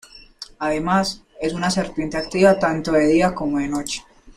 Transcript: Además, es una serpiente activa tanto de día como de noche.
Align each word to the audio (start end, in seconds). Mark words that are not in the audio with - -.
Además, 0.57 1.21
es 1.39 1.53
una 1.53 1.69
serpiente 1.69 2.17
activa 2.17 2.57
tanto 2.57 2.91
de 2.93 3.05
día 3.05 3.35
como 3.35 3.59
de 3.59 3.67
noche. 3.67 4.03